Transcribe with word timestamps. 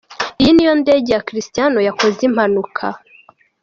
Iyi 0.41 0.51
niyo 0.55 0.73
ndege 0.81 1.09
ya 1.15 1.23
Cristiano 1.27 1.77
yakoze 1.87 2.19
impanuka. 2.29 2.85